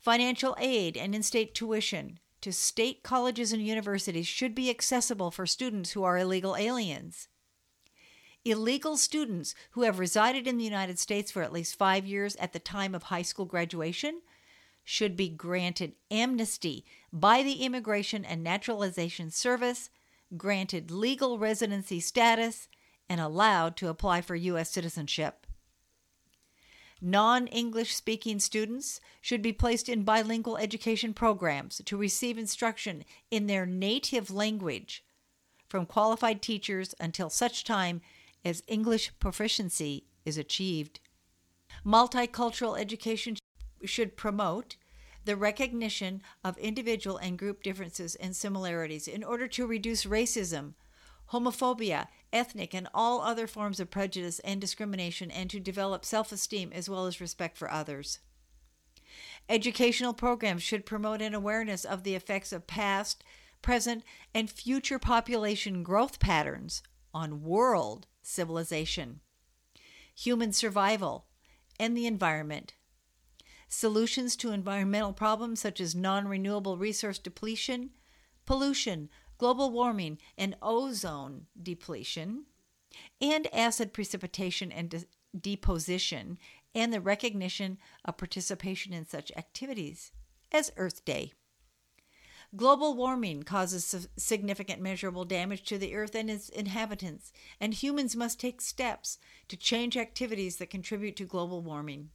Financial 0.00 0.54
aid 0.60 0.96
and 0.96 1.16
in 1.16 1.24
state 1.24 1.52
tuition 1.52 2.20
to 2.40 2.52
state 2.52 3.02
colleges 3.02 3.52
and 3.52 3.60
universities 3.60 4.28
should 4.28 4.54
be 4.54 4.70
accessible 4.70 5.32
for 5.32 5.46
students 5.46 5.90
who 5.90 6.04
are 6.04 6.16
illegal 6.16 6.54
aliens. 6.54 7.26
Illegal 8.44 8.96
students 8.96 9.56
who 9.72 9.82
have 9.82 9.98
resided 9.98 10.46
in 10.46 10.58
the 10.58 10.64
United 10.64 11.00
States 11.00 11.32
for 11.32 11.42
at 11.42 11.52
least 11.52 11.76
five 11.76 12.06
years 12.06 12.36
at 12.36 12.52
the 12.52 12.60
time 12.60 12.94
of 12.94 13.04
high 13.04 13.22
school 13.22 13.46
graduation 13.46 14.20
should 14.86 15.16
be 15.16 15.28
granted 15.28 15.94
amnesty 16.12 16.84
by 17.12 17.42
the 17.42 17.64
Immigration 17.64 18.24
and 18.24 18.42
Naturalization 18.44 19.32
Service, 19.32 19.90
granted 20.36 20.92
legal 20.92 21.38
residency 21.38 21.98
status, 21.98 22.68
and 23.08 23.20
allowed 23.20 23.76
to 23.76 23.88
apply 23.88 24.20
for 24.20 24.36
U.S. 24.36 24.70
citizenship. 24.70 25.44
Non 27.00 27.48
English 27.48 27.96
speaking 27.96 28.38
students 28.38 29.00
should 29.20 29.42
be 29.42 29.52
placed 29.52 29.88
in 29.88 30.04
bilingual 30.04 30.56
education 30.56 31.12
programs 31.12 31.82
to 31.84 31.96
receive 31.96 32.38
instruction 32.38 33.04
in 33.28 33.48
their 33.48 33.66
native 33.66 34.30
language 34.30 35.04
from 35.68 35.84
qualified 35.84 36.40
teachers 36.40 36.94
until 37.00 37.28
such 37.28 37.64
time 37.64 38.02
as 38.44 38.62
English 38.68 39.10
proficiency 39.18 40.06
is 40.24 40.38
achieved. 40.38 41.00
Multicultural 41.84 42.78
education 42.78 43.36
should 43.84 44.16
promote 44.16 44.76
the 45.24 45.36
recognition 45.36 46.22
of 46.44 46.56
individual 46.58 47.16
and 47.16 47.38
group 47.38 47.62
differences 47.62 48.14
and 48.14 48.34
similarities 48.34 49.08
in 49.08 49.24
order 49.24 49.48
to 49.48 49.66
reduce 49.66 50.04
racism, 50.04 50.74
homophobia, 51.32 52.06
ethnic, 52.32 52.72
and 52.72 52.88
all 52.94 53.20
other 53.20 53.46
forms 53.46 53.80
of 53.80 53.90
prejudice 53.90 54.38
and 54.40 54.60
discrimination, 54.60 55.30
and 55.30 55.50
to 55.50 55.58
develop 55.58 56.04
self 56.04 56.30
esteem 56.30 56.72
as 56.72 56.88
well 56.88 57.06
as 57.06 57.20
respect 57.20 57.58
for 57.58 57.70
others. 57.70 58.20
Educational 59.48 60.14
programs 60.14 60.62
should 60.62 60.86
promote 60.86 61.22
an 61.22 61.34
awareness 61.34 61.84
of 61.84 62.02
the 62.02 62.14
effects 62.14 62.52
of 62.52 62.66
past, 62.66 63.24
present, 63.62 64.04
and 64.34 64.50
future 64.50 64.98
population 64.98 65.82
growth 65.82 66.18
patterns 66.18 66.82
on 67.12 67.42
world 67.42 68.06
civilization, 68.22 69.20
human 70.14 70.52
survival, 70.52 71.26
and 71.78 71.96
the 71.96 72.06
environment. 72.06 72.74
Solutions 73.68 74.36
to 74.36 74.52
environmental 74.52 75.12
problems 75.12 75.60
such 75.60 75.80
as 75.80 75.94
non 75.94 76.28
renewable 76.28 76.78
resource 76.78 77.18
depletion, 77.18 77.90
pollution, 78.44 79.08
global 79.38 79.70
warming, 79.70 80.18
and 80.38 80.56
ozone 80.62 81.46
depletion, 81.60 82.46
and 83.20 83.52
acid 83.52 83.92
precipitation 83.92 84.70
and 84.70 84.90
de- 84.90 85.04
deposition, 85.38 86.38
and 86.74 86.92
the 86.92 87.00
recognition 87.00 87.78
of 88.04 88.16
participation 88.16 88.92
in 88.92 89.04
such 89.04 89.32
activities 89.36 90.12
as 90.52 90.72
Earth 90.76 91.04
Day. 91.04 91.32
Global 92.54 92.94
warming 92.94 93.42
causes 93.42 94.08
significant 94.16 94.80
measurable 94.80 95.24
damage 95.24 95.64
to 95.64 95.78
the 95.78 95.94
earth 95.94 96.14
and 96.14 96.30
its 96.30 96.48
inhabitants, 96.48 97.32
and 97.60 97.74
humans 97.74 98.14
must 98.14 98.38
take 98.38 98.60
steps 98.60 99.18
to 99.48 99.56
change 99.56 99.96
activities 99.96 100.56
that 100.56 100.70
contribute 100.70 101.16
to 101.16 101.24
global 101.24 101.60
warming. 101.60 102.10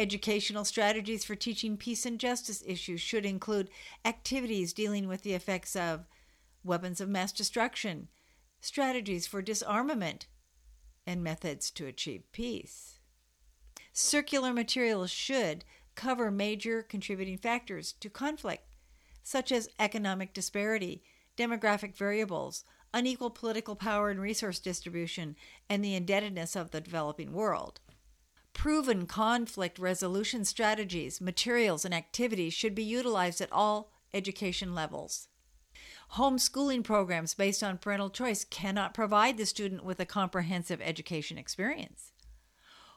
Educational 0.00 0.64
strategies 0.64 1.26
for 1.26 1.34
teaching 1.34 1.76
peace 1.76 2.06
and 2.06 2.18
justice 2.18 2.64
issues 2.66 3.02
should 3.02 3.26
include 3.26 3.68
activities 4.02 4.72
dealing 4.72 5.06
with 5.06 5.20
the 5.20 5.34
effects 5.34 5.76
of 5.76 6.06
weapons 6.64 7.02
of 7.02 7.08
mass 7.10 7.32
destruction, 7.32 8.08
strategies 8.62 9.26
for 9.26 9.42
disarmament, 9.42 10.26
and 11.06 11.22
methods 11.22 11.70
to 11.70 11.84
achieve 11.84 12.22
peace. 12.32 12.98
Circular 13.92 14.54
materials 14.54 15.10
should 15.10 15.66
cover 15.96 16.30
major 16.30 16.82
contributing 16.82 17.36
factors 17.36 17.92
to 17.92 18.08
conflict, 18.08 18.64
such 19.22 19.52
as 19.52 19.68
economic 19.78 20.32
disparity, 20.32 21.02
demographic 21.36 21.94
variables, 21.94 22.64
unequal 22.94 23.28
political 23.28 23.76
power 23.76 24.08
and 24.08 24.18
resource 24.18 24.60
distribution, 24.60 25.36
and 25.68 25.84
the 25.84 25.94
indebtedness 25.94 26.56
of 26.56 26.70
the 26.70 26.80
developing 26.80 27.34
world. 27.34 27.80
Proven 28.52 29.06
conflict 29.06 29.78
resolution 29.78 30.44
strategies, 30.44 31.20
materials, 31.20 31.84
and 31.84 31.94
activities 31.94 32.52
should 32.52 32.74
be 32.74 32.82
utilized 32.82 33.40
at 33.40 33.52
all 33.52 33.92
education 34.12 34.74
levels. 34.74 35.28
Homeschooling 36.14 36.82
programs 36.82 37.34
based 37.34 37.62
on 37.62 37.78
parental 37.78 38.10
choice 38.10 38.44
cannot 38.44 38.94
provide 38.94 39.36
the 39.36 39.46
student 39.46 39.84
with 39.84 40.00
a 40.00 40.06
comprehensive 40.06 40.80
education 40.82 41.38
experience. 41.38 42.12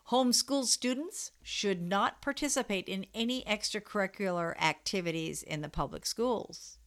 Homeschool 0.09 0.65
students 0.65 1.31
should 1.41 1.81
not 1.81 2.21
participate 2.21 2.89
in 2.89 3.05
any 3.13 3.43
extracurricular 3.43 4.59
activities 4.59 5.43
in 5.43 5.61
the 5.61 5.69
public 5.69 6.05
schools. 6.05 6.77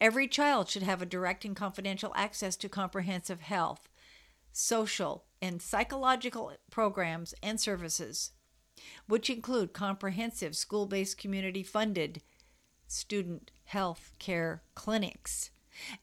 Every 0.00 0.26
child 0.26 0.68
should 0.68 0.82
have 0.82 1.02
a 1.02 1.06
direct 1.06 1.44
and 1.44 1.54
confidential 1.54 2.12
access 2.16 2.56
to 2.56 2.68
comprehensive 2.68 3.42
health, 3.42 3.88
social, 4.50 5.26
and 5.42 5.62
psychological 5.62 6.52
programs 6.70 7.34
and 7.42 7.60
services, 7.60 8.32
which 9.06 9.30
include 9.30 9.72
comprehensive 9.72 10.56
school 10.56 10.86
based 10.86 11.18
community 11.18 11.62
funded 11.62 12.22
student 12.86 13.50
health 13.64 14.12
care 14.18 14.62
clinics, 14.74 15.50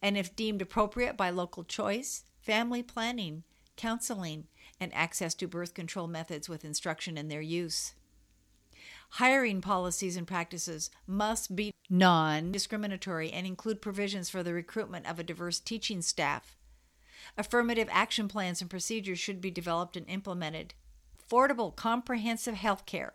and 0.01 0.17
if 0.17 0.35
deemed 0.35 0.61
appropriate 0.61 1.17
by 1.17 1.29
local 1.29 1.63
choice, 1.63 2.23
family 2.39 2.81
planning, 2.81 3.43
counseling, 3.75 4.47
and 4.79 4.93
access 4.93 5.33
to 5.35 5.47
birth 5.47 5.73
control 5.73 6.07
methods 6.07 6.47
with 6.47 6.65
instruction 6.65 7.17
in 7.17 7.27
their 7.27 7.41
use. 7.41 7.93
Hiring 9.11 9.61
policies 9.61 10.17
and 10.17 10.27
practices 10.27 10.89
must 11.05 11.55
be 11.55 11.71
non 11.89 12.51
discriminatory 12.51 13.31
and 13.31 13.47
include 13.47 13.81
provisions 13.81 14.29
for 14.29 14.43
the 14.43 14.53
recruitment 14.53 15.09
of 15.09 15.19
a 15.19 15.23
diverse 15.23 15.59
teaching 15.59 16.01
staff 16.01 16.56
Affirmative 17.37 17.87
action 17.91 18.27
plans 18.27 18.61
and 18.61 18.69
procedures 18.69 19.19
should 19.19 19.41
be 19.41 19.51
developed 19.51 19.97
and 19.97 20.07
implemented. 20.09 20.73
Affordable, 21.19 21.75
comprehensive 21.75 22.55
health 22.55 22.85
care, 22.85 23.13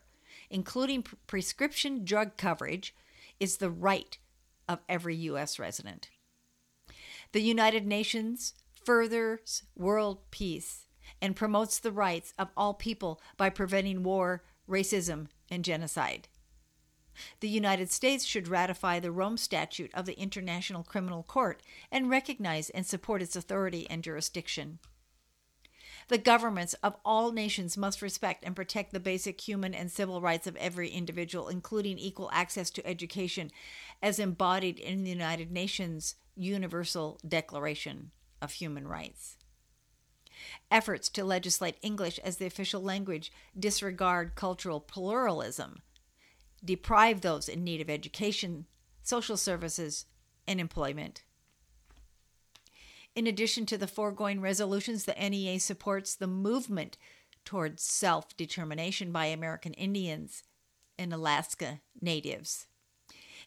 including 0.51 1.03
pre- 1.03 1.18
prescription 1.27 2.05
drug 2.05 2.37
coverage, 2.37 2.94
is 3.40 3.57
the 3.57 3.70
right 3.70 4.18
of 4.68 4.81
every 4.88 5.16
U.S. 5.16 5.59
resident. 5.59 6.11
The 7.33 7.40
United 7.40 7.87
Nations 7.87 8.55
furthers 8.85 9.62
world 9.77 10.18
peace 10.31 10.87
and 11.20 11.37
promotes 11.37 11.79
the 11.79 11.92
rights 11.92 12.35
of 12.38 12.51
all 12.57 12.75
people 12.75 13.20
by 13.37 13.48
preventing 13.48 14.03
war, 14.03 14.42
racism, 14.68 15.29
and 15.51 15.64
genocide. 15.64 16.29
The 17.40 17.48
United 17.48 17.90
States 17.90 18.25
should 18.25 18.48
ratify 18.48 19.01
the 19.01 19.12
Rome 19.12 19.37
Statute 19.37 19.92
of 19.94 20.07
the 20.07 20.18
International 20.18 20.83
Criminal 20.83 21.22
Court 21.22 21.62
and 21.90 22.11
recognize 22.11 22.70
and 22.70 22.87
support 22.87 23.22
its 23.22 23.37
authority 23.37 23.88
and 23.90 24.03
jurisdiction. 24.03 24.79
The 26.09 26.18
governments 26.18 26.75
of 26.83 26.96
all 27.05 27.33
nations 27.33 27.77
must 27.77 28.03
respect 28.03 28.44
and 28.44 28.57
protect 28.57 28.92
the 28.92 29.01
basic 29.01 29.40
human 29.40 29.75
and 29.75 29.90
civil 29.90 30.20
rights 30.20 30.46
of 30.46 30.57
every 30.57 30.90
individual, 30.90 31.48
including 31.48 31.98
equal 31.98 32.31
access 32.33 32.70
to 32.70 32.87
education, 32.87 33.51
as 34.03 34.18
embodied 34.18 34.79
in 34.79 35.05
the 35.05 35.11
United 35.11 35.51
Nations 35.51 36.16
Universal 36.35 37.20
Declaration 37.27 38.11
of 38.40 38.53
Human 38.53 38.88
Rights. 38.88 39.37
Efforts 40.70 41.09
to 41.11 41.25
legislate 41.25 41.77
English 41.83 42.18
as 42.20 42.38
the 42.38 42.46
official 42.46 42.83
language 42.83 43.31
disregard 43.57 44.35
cultural 44.35 44.81
pluralism 44.81 45.83
deprive 46.64 47.20
those 47.20 47.48
in 47.48 47.64
need 47.64 47.81
of 47.81 47.90
education, 47.90 48.66
social 49.03 49.37
services, 49.37 50.07
and 50.46 50.61
employment. 50.61 51.22
In 53.14 53.27
addition 53.27 53.66
to 53.66 53.77
the 53.77 53.87
foregoing 53.87 54.40
resolutions, 54.40 55.05
the 55.05 55.14
NEA 55.14 55.61
supports 55.61 56.14
the 56.14 56.27
movement 56.27 56.96
towards 57.44 57.83
self 57.83 58.37
determination 58.37 59.12
by 59.12 59.27
American 59.27 59.75
Indians 59.75 60.42
and 60.98 61.12
Alaska 61.12 61.81
Natives 62.01 62.66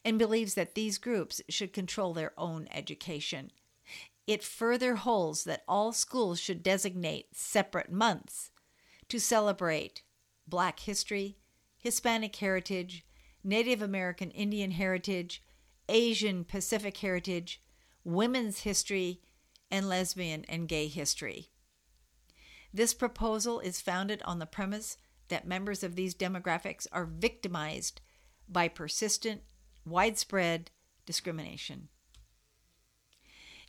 and 0.04 0.20
believes 0.20 0.54
that 0.54 0.76
these 0.76 1.00
groups 1.00 1.42
should 1.50 1.74
control 1.74 2.14
their 2.14 2.32
own 2.38 2.68
education. 2.72 3.52
It 4.28 4.44
further 4.44 4.96
holds 4.96 5.44
that 5.46 5.64
all 5.68 5.92
schools 5.92 6.40
should 6.40 6.62
designate 6.62 7.36
separate 7.36 7.92
months 7.92 8.52
to 9.10 9.20
celebrate 9.20 10.04
Black 10.48 10.80
history, 10.82 11.38
Hispanic 11.86 12.36
heritage, 12.38 13.06
Native 13.44 13.80
American 13.80 14.32
Indian 14.32 14.72
heritage, 14.72 15.44
Asian 15.88 16.44
Pacific 16.44 16.98
heritage, 16.98 17.62
women's 18.04 18.62
history, 18.62 19.22
and 19.70 19.88
lesbian 19.88 20.46
and 20.50 20.68
gay 20.68 20.88
history. 20.88 21.52
This 22.74 22.96
proposal 22.96 23.60
is 23.60 23.82
founded 23.82 24.24
on 24.24 24.40
the 24.40 24.48
premise 24.48 24.98
that 25.28 25.48
members 25.48 25.84
of 25.84 25.96
these 25.96 26.16
demographics 26.16 26.88
are 26.92 27.06
victimized 27.06 28.02
by 28.50 28.68
persistent, 28.68 29.44
widespread 29.86 30.72
discrimination. 31.06 31.90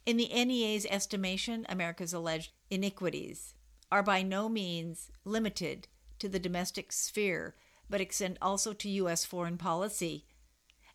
In 0.07 0.17
the 0.17 0.31
NEA's 0.33 0.87
estimation, 0.87 1.67
America's 1.69 2.15
alleged 2.15 2.53
iniquities 2.71 3.53
are 3.93 4.03
by 4.03 4.23
no 4.23 4.49
means 4.49 5.11
limited 5.27 5.89
to 6.19 6.31
the 6.31 6.39
domestic 6.39 6.93
sphere 6.93 7.55
but 7.89 8.01
extend 8.01 8.39
also 8.41 8.73
to 8.73 8.89
U.S. 8.91 9.25
foreign 9.25 9.59
policy. 9.59 10.27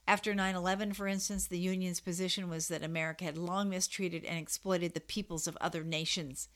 After 0.08 0.34
9 0.34 0.56
11, 0.56 0.94
for 0.94 1.08
instance, 1.08 1.48
the 1.48 1.60
Union's 1.60 2.00
position 2.00 2.50
was 2.50 2.68
that 2.68 2.84
America 2.84 3.24
had 3.24 3.38
long 3.38 3.70
mistreated 3.70 4.26
and 4.26 4.38
exploited 4.38 4.94
the 4.94 5.00
peoples 5.00 5.48
of 5.48 5.58
other 5.62 5.84
nations, 5.84 6.50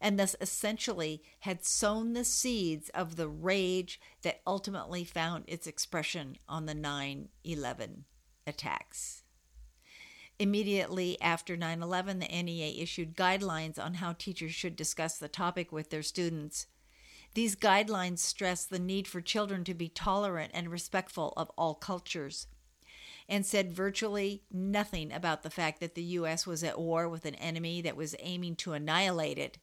and 0.00 0.18
thus 0.18 0.36
essentially 0.40 1.22
had 1.40 1.64
sown 1.64 2.12
the 2.12 2.24
seeds 2.24 2.88
of 2.90 3.16
the 3.16 3.28
rage 3.28 4.00
that 4.22 4.42
ultimately 4.46 5.04
found 5.04 5.44
its 5.46 5.66
expression 5.66 6.36
on 6.48 6.66
the 6.66 6.74
9 6.74 7.28
11 7.44 8.04
attacks. 8.46 9.22
Immediately 10.38 11.20
after 11.20 11.56
9 11.56 11.82
11, 11.82 12.18
the 12.18 12.42
NEA 12.42 12.82
issued 12.82 13.16
guidelines 13.16 13.78
on 13.78 13.94
how 13.94 14.12
teachers 14.12 14.54
should 14.54 14.76
discuss 14.76 15.18
the 15.18 15.28
topic 15.28 15.70
with 15.70 15.90
their 15.90 16.02
students. 16.02 16.66
These 17.34 17.56
guidelines 17.56 18.18
stress 18.18 18.64
the 18.64 18.78
need 18.78 19.06
for 19.06 19.20
children 19.20 19.62
to 19.64 19.74
be 19.74 19.88
tolerant 19.88 20.50
and 20.52 20.68
respectful 20.68 21.32
of 21.36 21.50
all 21.56 21.74
cultures, 21.74 22.48
and 23.28 23.46
said 23.46 23.72
virtually 23.72 24.42
nothing 24.50 25.12
about 25.12 25.42
the 25.42 25.50
fact 25.50 25.78
that 25.80 25.94
the 25.94 26.02
U.S. 26.02 26.46
was 26.46 26.64
at 26.64 26.80
war 26.80 27.08
with 27.08 27.24
an 27.24 27.36
enemy 27.36 27.80
that 27.82 27.96
was 27.96 28.16
aiming 28.18 28.56
to 28.56 28.72
annihilate 28.72 29.38
it. 29.38 29.58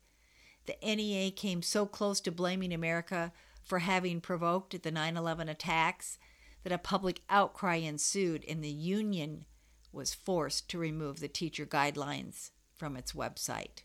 The 0.66 0.78
NEA 0.82 1.32
came 1.32 1.62
so 1.62 1.86
close 1.86 2.22
to 2.22 2.32
blaming 2.32 2.74
America 2.74 3.34
for 3.64 3.80
having 3.80 4.22
provoked 4.22 4.82
the 4.82 4.92
9 4.92 5.18
11 5.18 5.50
attacks 5.50 6.18
that 6.64 6.72
a 6.72 6.78
public 6.78 7.22
outcry 7.30 7.76
ensued, 7.76 8.46
and 8.48 8.64
the 8.64 8.70
Union 8.70 9.46
was 9.92 10.14
forced 10.14 10.70
to 10.70 10.78
remove 10.78 11.20
the 11.20 11.28
teacher 11.28 11.66
guidelines 11.66 12.52
from 12.74 12.96
its 12.96 13.12
website. 13.12 13.84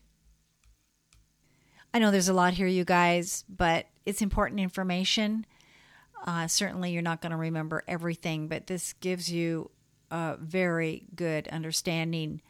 I 1.93 1.99
know 1.99 2.09
there's 2.09 2.29
a 2.29 2.33
lot 2.33 2.53
here, 2.53 2.67
you 2.67 2.83
guys, 2.85 3.43
but 3.47 3.85
it's 4.05 4.21
important 4.21 4.59
information. 4.59 5.45
Uh, 6.25 6.47
certainly, 6.47 6.91
you're 6.91 7.01
not 7.01 7.21
going 7.21 7.31
to 7.31 7.37
remember 7.37 7.83
everything, 7.87 8.47
but 8.47 8.67
this 8.67 8.93
gives 8.93 9.31
you 9.31 9.69
a 10.09 10.37
very 10.39 11.05
good 11.15 11.47
understanding 11.49 12.41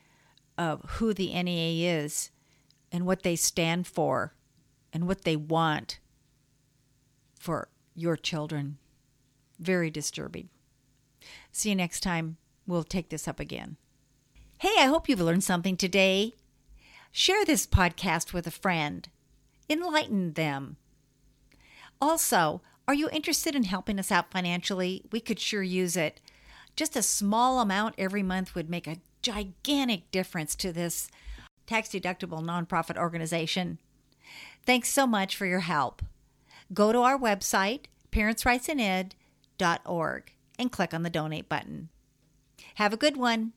of 0.58 0.82
who 0.92 1.14
the 1.14 1.34
NEA 1.42 1.90
is 1.90 2.32
and 2.92 3.06
what 3.06 3.24
they 3.24 3.36
stand 3.36 3.88
for 3.88 4.34
and 4.94 5.08
what 5.08 5.24
they 5.24 5.36
want 5.36 6.00
for 7.40 7.68
your 7.96 8.16
children. 8.16 8.78
Very 9.60 9.90
disturbing. 9.90 10.50
See 11.52 11.70
you 11.70 11.76
next 11.76 12.02
time. 12.02 12.38
We'll 12.68 12.84
take 12.84 13.10
this 13.10 13.28
up 13.28 13.40
again. 13.40 13.78
Hey, 14.60 14.76
I 14.80 14.86
hope 14.86 15.10
you've 15.10 15.20
learned 15.20 15.44
something 15.44 15.76
today. 15.76 16.34
Share 17.12 17.44
this 17.44 17.68
podcast 17.68 18.34
with 18.34 18.48
a 18.48 18.52
friend, 18.52 19.10
enlighten 19.82 20.34
them. 20.34 20.78
Also, 22.00 22.62
are 22.88 22.94
you 22.94 23.10
interested 23.12 23.56
in 23.56 23.64
helping 23.64 23.98
us 24.00 24.12
out 24.12 24.32
financially? 24.32 25.02
We 25.12 25.20
could 25.20 25.40
sure 25.40 25.64
use 25.64 25.98
it. 25.98 26.22
Just 26.76 26.96
a 26.96 27.02
small 27.02 27.60
amount 27.60 27.96
every 27.98 28.22
month 28.24 28.56
would 28.56 28.70
make 28.70 28.88
a 28.88 29.02
gigantic 29.22 30.10
difference 30.12 30.56
to 30.56 30.72
this 30.74 31.10
tax 31.66 31.90
deductible 31.90 32.44
nonprofit 32.44 32.98
organization. 32.98 33.80
Thanks 34.66 34.90
so 34.90 35.08
much 35.08 35.36
for 35.36 35.46
your 35.46 35.62
help. 35.62 36.02
Go 36.74 36.92
to 36.92 37.00
our 37.00 37.18
website, 37.18 37.86
parentsrightsined.org, 38.12 40.34
and 40.60 40.72
click 40.72 40.94
on 40.94 41.02
the 41.04 41.10
donate 41.10 41.50
button. 41.50 41.90
Have 42.76 42.94
a 42.94 42.98
good 42.98 43.18
one. 43.18 43.54